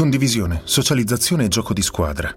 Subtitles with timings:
[0.00, 2.34] Condivisione, socializzazione e gioco di squadra.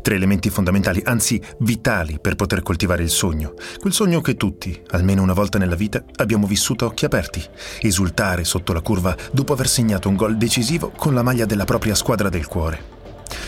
[0.00, 3.52] Tre elementi fondamentali, anzi vitali, per poter coltivare il sogno.
[3.78, 7.44] Quel sogno che tutti, almeno una volta nella vita, abbiamo vissuto a occhi aperti.
[7.82, 11.94] Esultare sotto la curva dopo aver segnato un gol decisivo con la maglia della propria
[11.94, 12.82] squadra del cuore.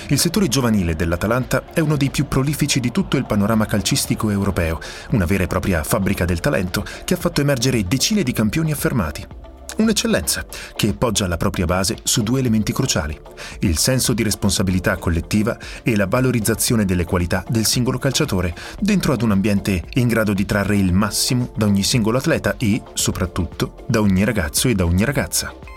[0.09, 4.79] Il settore giovanile dell'Atalanta è uno dei più prolifici di tutto il panorama calcistico europeo,
[5.13, 9.44] una vera e propria fabbrica del talento che ha fatto emergere decine di campioni affermati.
[9.77, 10.47] Un'eccellenza
[10.77, 13.19] che poggia la propria base su due elementi cruciali,
[13.61, 19.23] il senso di responsabilità collettiva e la valorizzazione delle qualità del singolo calciatore, dentro ad
[19.23, 24.01] un ambiente in grado di trarre il massimo da ogni singolo atleta e, soprattutto, da
[24.01, 25.74] ogni ragazzo e da ogni ragazza.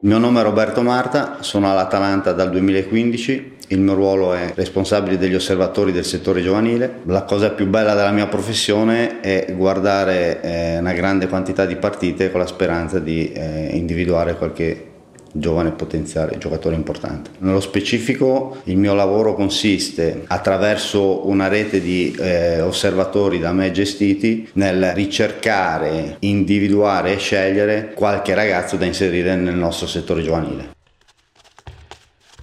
[0.00, 5.18] Il mio nome è Roberto Marta, sono all'Atalanta dal 2015, il mio ruolo è responsabile
[5.18, 7.00] degli osservatori del settore giovanile.
[7.06, 12.30] La cosa più bella della mia professione è guardare eh, una grande quantità di partite
[12.30, 14.87] con la speranza di eh, individuare qualche
[15.38, 17.30] giovane potenziale giocatore importante.
[17.38, 24.48] Nello specifico il mio lavoro consiste attraverso una rete di eh, osservatori da me gestiti
[24.54, 30.76] nel ricercare, individuare e scegliere qualche ragazzo da inserire nel nostro settore giovanile.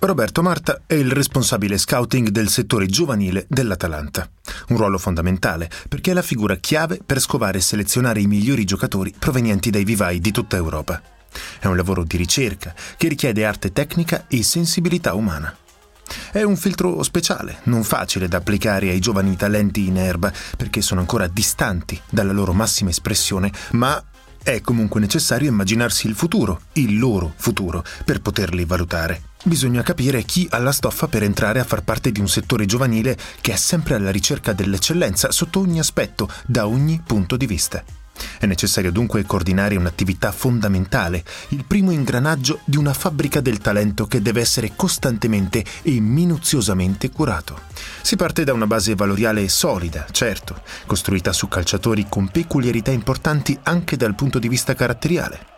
[0.06, 4.30] Roberto Marta è il responsabile scouting del settore giovanile dell'Atalanta.
[4.68, 9.14] Un ruolo fondamentale perché è la figura chiave per scovare e selezionare i migliori giocatori
[9.18, 11.02] provenienti dai vivai di tutta Europa.
[11.60, 15.56] È un lavoro di ricerca che richiede arte tecnica e sensibilità umana.
[16.32, 21.00] È un filtro speciale, non facile da applicare ai giovani talenti in erba perché sono
[21.00, 24.04] ancora distanti dalla loro massima espressione, ma
[24.44, 29.24] è comunque necessario immaginarsi il futuro, il loro futuro, per poterli valutare.
[29.44, 33.18] Bisogna capire chi ha la stoffa per entrare a far parte di un settore giovanile
[33.42, 37.84] che è sempre alla ricerca dell'eccellenza sotto ogni aspetto, da ogni punto di vista.
[38.40, 44.22] È necessario dunque coordinare un'attività fondamentale, il primo ingranaggio di una fabbrica del talento che
[44.22, 47.60] deve essere costantemente e minuziosamente curato.
[48.02, 53.98] Si parte da una base valoriale solida, certo, costruita su calciatori con peculiarità importanti anche
[53.98, 55.54] dal punto di vista caratteriale.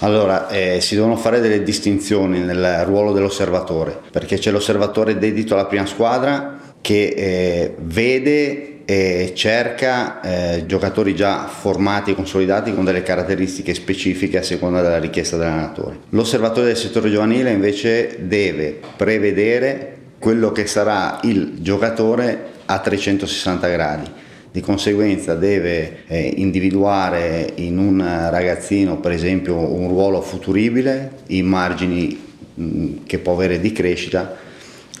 [0.00, 5.64] Allora, eh, si devono fare delle distinzioni nel ruolo dell'osservatore, perché c'è l'osservatore dedito alla
[5.64, 13.02] prima squadra che eh, vede e cerca eh, giocatori già formati e consolidati con delle
[13.02, 15.98] caratteristiche specifiche a seconda della richiesta dell'allenatore.
[16.10, 24.10] L'osservatore del settore giovanile invece deve prevedere quello che sarà il giocatore a 360 gradi.
[24.52, 27.98] Di conseguenza deve eh, individuare in un
[28.30, 32.18] ragazzino per esempio un ruolo futuribile, i margini
[32.54, 34.44] mh, che può avere di crescita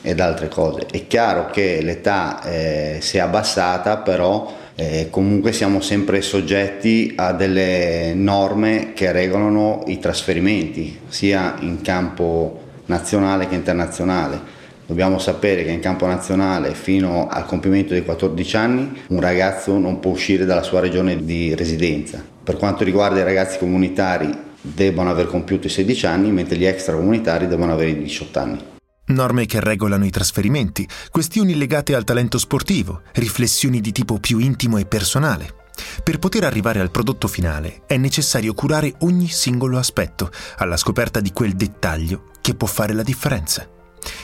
[0.06, 0.86] ed altre cose.
[0.88, 7.32] È chiaro che l'età eh, si è abbassata, però eh, comunque siamo sempre soggetti a
[7.32, 14.54] delle norme che regolano i trasferimenti, sia in campo nazionale che internazionale.
[14.86, 19.98] Dobbiamo sapere che in campo nazionale fino al compimento dei 14 anni un ragazzo non
[19.98, 22.22] può uscire dalla sua regione di residenza.
[22.44, 27.48] Per quanto riguarda i ragazzi comunitari devono aver compiuto i 16 anni, mentre gli extracomunitari
[27.48, 28.74] devono avere i 18 anni.
[29.08, 34.78] Norme che regolano i trasferimenti, questioni legate al talento sportivo, riflessioni di tipo più intimo
[34.78, 35.64] e personale.
[36.02, 41.30] Per poter arrivare al prodotto finale è necessario curare ogni singolo aspetto, alla scoperta di
[41.32, 43.68] quel dettaglio che può fare la differenza.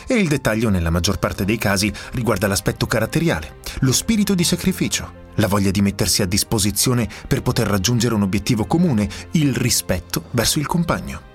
[0.07, 5.31] E il dettaglio, nella maggior parte dei casi, riguarda l'aspetto caratteriale, lo spirito di sacrificio,
[5.37, 10.59] la voglia di mettersi a disposizione per poter raggiungere un obiettivo comune, il rispetto verso
[10.59, 11.32] il compagno.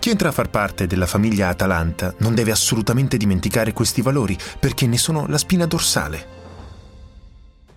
[0.00, 4.86] Chi entra a far parte della famiglia Atalanta non deve assolutamente dimenticare questi valori perché
[4.86, 6.38] ne sono la spina dorsale.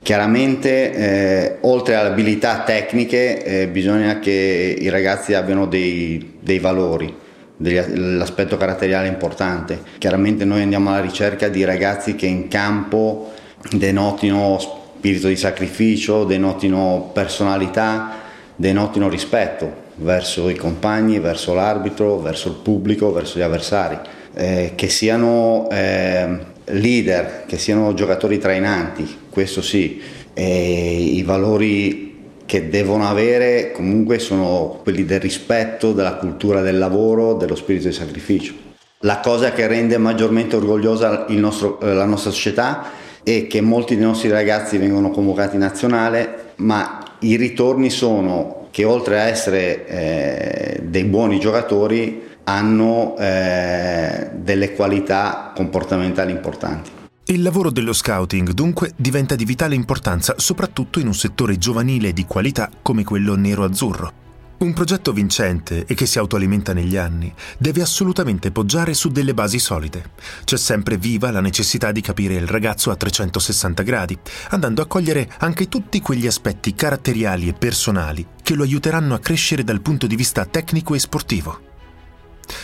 [0.01, 7.13] Chiaramente, eh, oltre alle abilità tecniche, eh, bisogna che i ragazzi abbiano dei, dei valori,
[7.57, 9.81] degli, l'aspetto caratteriale importante.
[9.97, 13.33] Chiaramente noi andiamo alla ricerca di ragazzi che in campo
[13.69, 18.11] denotino spirito di sacrificio, denotino personalità,
[18.55, 23.97] denotino rispetto verso i compagni, verso l'arbitro, verso il pubblico, verso gli avversari,
[24.33, 30.01] eh, che siano eh, leader, che siano giocatori trainanti, questo sì,
[30.33, 32.11] e i valori
[32.45, 37.93] che devono avere comunque sono quelli del rispetto, della cultura del lavoro, dello spirito di
[37.93, 38.53] sacrificio.
[38.99, 42.91] La cosa che rende maggiormente orgogliosa nostro, eh, la nostra società
[43.23, 48.85] è che molti dei nostri ragazzi vengono convocati in nazionale, ma i ritorni sono che
[48.85, 56.89] oltre a essere eh, dei buoni giocatori hanno eh, delle qualità comportamentali importanti.
[57.25, 62.25] Il lavoro dello scouting dunque diventa di vitale importanza soprattutto in un settore giovanile di
[62.25, 64.22] qualità come quello nero-azzurro.
[64.63, 69.60] Un progetto vincente e che si autoalimenta negli anni deve assolutamente poggiare su delle basi
[69.60, 70.12] solide.
[70.45, 74.18] C'è sempre viva la necessità di capire il ragazzo a 360 gradi,
[74.51, 79.65] andando a cogliere anche tutti quegli aspetti caratteriali e personali che lo aiuteranno a crescere
[79.65, 81.72] dal punto di vista tecnico e sportivo.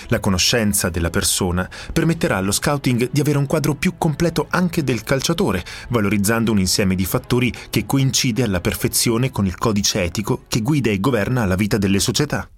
[0.07, 5.03] La conoscenza della persona permetterà allo scouting di avere un quadro più completo anche del
[5.03, 10.61] calciatore, valorizzando un insieme di fattori che coincide alla perfezione con il codice etico che
[10.61, 12.49] guida e governa la vita delle società.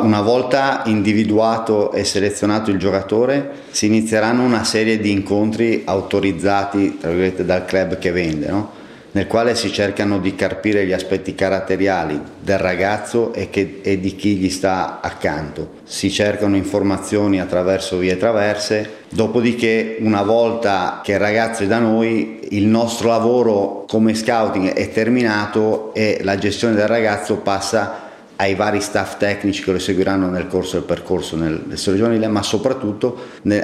[0.00, 7.64] Una volta individuato e selezionato il giocatore, si inizieranno una serie di incontri autorizzati dal
[7.66, 8.48] club che vende.
[8.48, 8.79] No?
[9.12, 14.14] Nel quale si cercano di carpire gli aspetti caratteriali del ragazzo e, che, e, di
[14.14, 15.78] chi gli sta accanto.
[15.84, 22.40] Si cercano informazioni attraverso vie traverse, dopodiché una volta che il ragazzo è da noi,
[22.50, 28.08] il nostro lavoro come scouting è terminato e la gestione del ragazzo passa
[28.40, 32.42] ai vari staff tecnici che lo seguiranno nel corso del percorso nel, nel giovanile, ma
[32.42, 33.18] soprattutto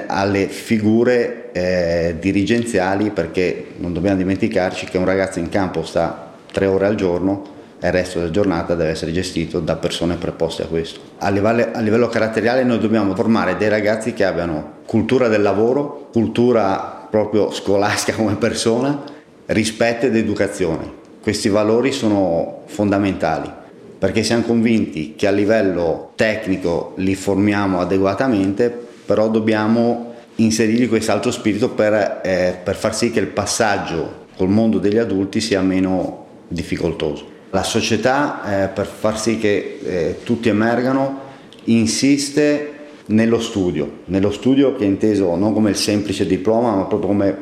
[0.05, 6.67] alle figure eh, dirigenziali, perché non dobbiamo dimenticarci che un ragazzo in campo sta tre
[6.67, 10.67] ore al giorno e il resto della giornata deve essere gestito da persone preposte a
[10.67, 10.99] questo.
[11.17, 16.09] A livello, a livello caratteriale noi dobbiamo formare dei ragazzi che abbiano cultura del lavoro,
[16.11, 19.01] cultura proprio scolastica come persona,
[19.47, 21.05] rispetto ed educazione.
[21.19, 23.65] Questi valori sono fondamentali
[23.97, 28.69] perché siamo convinti che a livello tecnico li formiamo adeguatamente,
[29.05, 34.77] però dobbiamo inserirgli quest'altro spirito per, eh, per far sì che il passaggio col mondo
[34.77, 37.35] degli adulti sia meno difficoltoso.
[37.49, 41.21] La società, eh, per far sì che eh, tutti emergano,
[41.65, 42.73] insiste
[43.07, 47.37] nello studio, nello studio che è inteso non come il semplice diploma, ma proprio come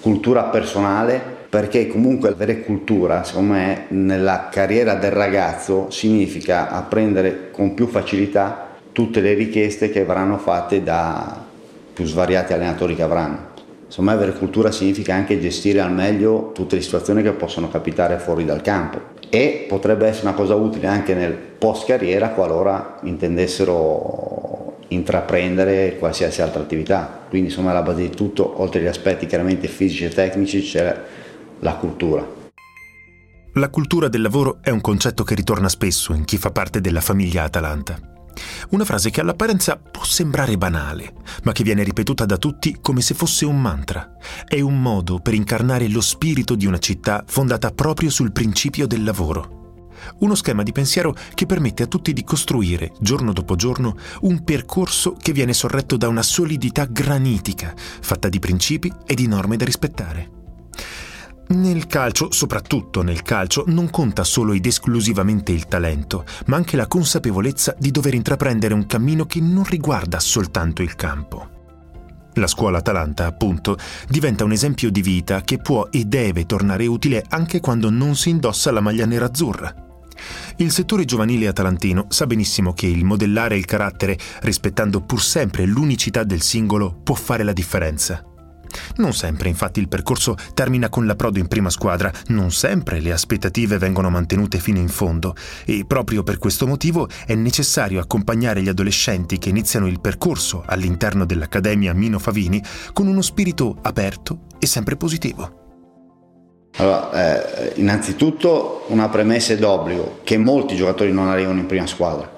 [0.00, 7.74] cultura personale perché comunque avere cultura, secondo me, nella carriera del ragazzo significa apprendere con
[7.74, 11.44] più facilità tutte le richieste che verranno fatte da
[11.92, 13.54] più svariati allenatori che avranno.
[13.98, 18.44] Me avere cultura significa anche gestire al meglio tutte le situazioni che possono capitare fuori
[18.44, 19.00] dal campo
[19.30, 26.60] e potrebbe essere una cosa utile anche nel post carriera qualora intendessero intraprendere qualsiasi altra
[26.60, 27.24] attività.
[27.28, 30.94] Quindi insomma alla base di tutto, oltre agli aspetti chiaramente fisici e tecnici, c'è
[31.60, 32.26] la cultura.
[33.54, 37.00] La cultura del lavoro è un concetto che ritorna spesso in chi fa parte della
[37.00, 37.98] famiglia Atalanta.
[38.70, 41.14] Una frase che all'apparenza può sembrare banale,
[41.44, 44.16] ma che viene ripetuta da tutti come se fosse un mantra.
[44.46, 49.04] È un modo per incarnare lo spirito di una città fondata proprio sul principio del
[49.04, 49.54] lavoro.
[50.18, 55.16] Uno schema di pensiero che permette a tutti di costruire, giorno dopo giorno, un percorso
[55.18, 60.35] che viene sorretto da una solidità granitica, fatta di principi e di norme da rispettare.
[61.48, 66.88] Nel calcio, soprattutto nel calcio, non conta solo ed esclusivamente il talento, ma anche la
[66.88, 71.54] consapevolezza di dover intraprendere un cammino che non riguarda soltanto il campo.
[72.34, 77.24] La scuola Atalanta, appunto, diventa un esempio di vita che può e deve tornare utile
[77.28, 79.72] anche quando non si indossa la maglia nerazzurra.
[80.56, 86.24] Il settore giovanile atalantino sa benissimo che il modellare il carattere, rispettando pur sempre l'unicità
[86.24, 88.22] del singolo, può fare la differenza.
[88.96, 93.78] Non sempre infatti il percorso termina con l'approdo in prima squadra, non sempre le aspettative
[93.78, 95.34] vengono mantenute fino in fondo.
[95.64, 101.24] E proprio per questo motivo è necessario accompagnare gli adolescenti che iniziano il percorso all'interno
[101.24, 105.64] dell'Accademia Mino Favini con uno spirito aperto e sempre positivo.
[106.78, 112.30] Allora, eh, innanzitutto una premessa è d'obbligo che molti giocatori non arrivano in prima squadra,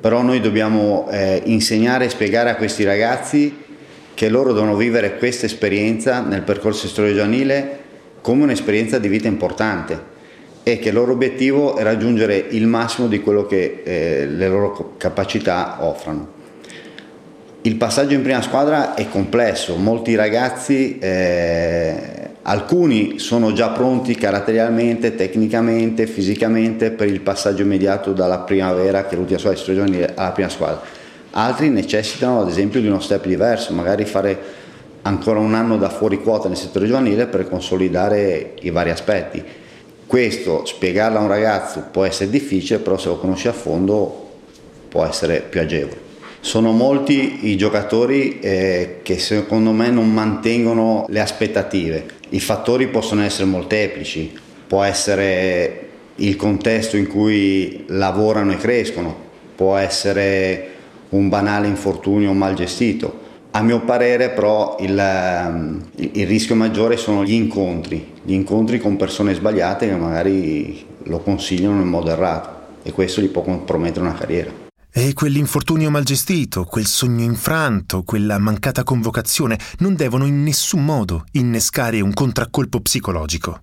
[0.00, 3.68] però noi dobbiamo eh, insegnare e spiegare a questi ragazzi
[4.14, 7.78] che loro devono vivere questa esperienza nel percorso storia giovanile
[8.20, 10.18] come un'esperienza di vita importante
[10.62, 14.94] e che il loro obiettivo è raggiungere il massimo di quello che eh, le loro
[14.96, 16.38] capacità offrono.
[17.62, 25.14] Il passaggio in prima squadra è complesso, molti ragazzi, eh, alcuni sono già pronti caratterialmente,
[25.14, 30.99] tecnicamente, fisicamente per il passaggio immediato dalla primavera, che l'ultima di giovanile, alla prima squadra
[31.32, 34.38] altri necessitano ad esempio di uno step diverso, magari fare
[35.02, 39.42] ancora un anno da fuori quota nel settore giovanile per consolidare i vari aspetti.
[40.06, 44.28] Questo spiegarlo a un ragazzo può essere difficile, però se lo conosci a fondo
[44.88, 46.08] può essere più agevole.
[46.40, 52.06] Sono molti i giocatori eh, che secondo me non mantengono le aspettative.
[52.30, 54.32] I fattori possono essere molteplici,
[54.66, 59.14] può essere il contesto in cui lavorano e crescono,
[59.54, 60.78] può essere
[61.10, 63.28] un banale infortunio mal gestito.
[63.52, 68.96] A mio parere però il, ehm, il, rischio maggiore sono gli incontri, gli incontri con
[68.96, 74.14] persone sbagliate che magari lo consigliano in modo errato e questo gli può compromettere una
[74.14, 74.68] carriera.
[74.92, 81.24] E quell'infortunio mal gestito, quel sogno infranto, quella mancata convocazione non devono in nessun modo
[81.32, 83.60] innescare un contraccolpo psicologico.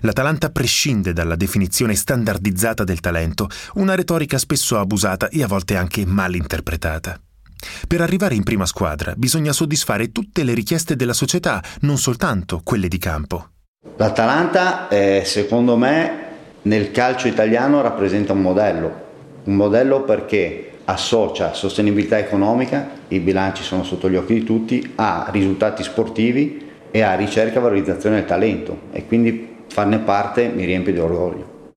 [0.00, 6.04] L'Atalanta prescinde dalla definizione standardizzata del talento, una retorica spesso abusata e a volte anche
[6.06, 7.20] mal interpretata.
[7.86, 12.88] Per arrivare in prima squadra bisogna soddisfare tutte le richieste della società, non soltanto quelle
[12.88, 13.48] di campo.
[13.96, 16.28] L'Atalanta, eh, secondo me,
[16.62, 19.08] nel calcio italiano rappresenta un modello
[19.44, 25.28] un modello perché associa sostenibilità economica, i bilanci sono sotto gli occhi di tutti, a
[25.30, 30.92] risultati sportivi e a ricerca e valorizzazione del talento e quindi farne parte mi riempie
[30.92, 31.72] di orgoglio.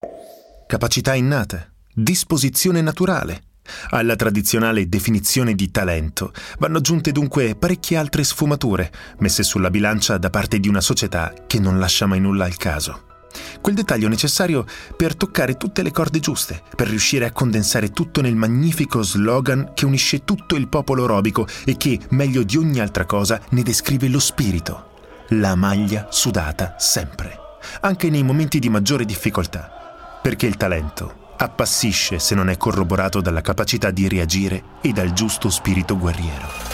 [0.66, 3.42] Capacità innate, disposizione naturale.
[3.90, 10.28] Alla tradizionale definizione di talento vanno aggiunte dunque parecchie altre sfumature messe sulla bilancia da
[10.28, 13.12] parte di una società che non lascia mai nulla al caso.
[13.60, 14.64] Quel dettaglio necessario
[14.96, 19.86] per toccare tutte le corde giuste, per riuscire a condensare tutto nel magnifico slogan che
[19.86, 24.20] unisce tutto il popolo robico e che, meglio di ogni altra cosa, ne descrive lo
[24.20, 24.92] spirito.
[25.28, 27.43] La maglia sudata sempre,
[27.80, 30.18] anche nei momenti di maggiore difficoltà.
[30.22, 35.50] Perché il talento appassisce se non è corroborato dalla capacità di reagire e dal giusto
[35.50, 36.73] spirito guerriero.